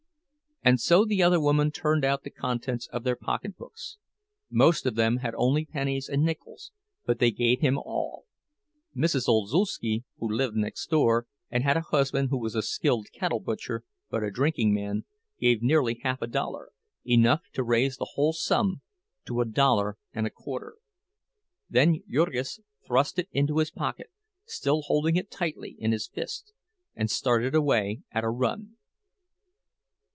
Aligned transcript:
And 0.63 0.79
so 0.79 1.05
the 1.05 1.23
other 1.23 1.39
women 1.41 1.71
turned 1.71 2.05
out 2.05 2.21
the 2.21 2.29
contents 2.29 2.85
of 2.93 3.03
their 3.03 3.15
pocketbooks; 3.15 3.97
most 4.47 4.85
of 4.85 4.93
them 4.93 5.17
had 5.17 5.33
only 5.35 5.65
pennies 5.65 6.07
and 6.07 6.23
nickels, 6.23 6.71
but 7.03 7.17
they 7.17 7.31
gave 7.31 7.61
him 7.61 7.79
all. 7.79 8.25
Mrs. 8.95 9.27
Olszewski, 9.27 10.03
who 10.19 10.29
lived 10.31 10.55
next 10.55 10.85
door, 10.91 11.25
and 11.49 11.63
had 11.63 11.77
a 11.77 11.81
husband 11.89 12.29
who 12.29 12.37
was 12.37 12.53
a 12.53 12.61
skilled 12.61 13.07
cattle 13.11 13.39
butcher, 13.39 13.83
but 14.11 14.21
a 14.23 14.29
drinking 14.29 14.71
man, 14.71 15.05
gave 15.39 15.63
nearly 15.63 15.99
half 16.03 16.21
a 16.21 16.27
dollar, 16.27 16.69
enough 17.03 17.41
to 17.53 17.63
raise 17.63 17.97
the 17.97 18.11
whole 18.13 18.31
sum 18.31 18.81
to 19.25 19.41
a 19.41 19.45
dollar 19.45 19.97
and 20.13 20.27
a 20.27 20.29
quarter. 20.29 20.75
Then 21.71 22.03
Jurgis 22.07 22.59
thrust 22.85 23.17
it 23.17 23.29
into 23.31 23.57
his 23.57 23.71
pocket, 23.71 24.11
still 24.45 24.83
holding 24.83 25.15
it 25.15 25.31
tightly 25.31 25.75
in 25.79 25.91
his 25.91 26.05
fist, 26.07 26.53
and 26.95 27.09
started 27.09 27.55
away 27.55 28.01
at 28.11 28.23
a 28.23 28.29
run. 28.29 28.75